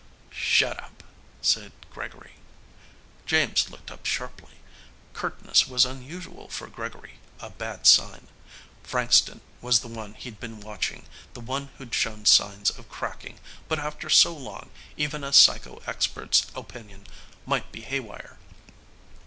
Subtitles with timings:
[0.31, 1.03] "Shut up,"
[1.43, 2.31] said Gregory.
[3.27, 4.55] James looked up sharply.
[5.13, 8.25] Curtness was unusual for Gregory, a bad sign.
[8.81, 13.77] Frankston was the one he'd been watching, the one who'd shown signs of cracking, but
[13.77, 17.05] after so long, even a psycho expert's opinion
[17.45, 18.39] might be haywire.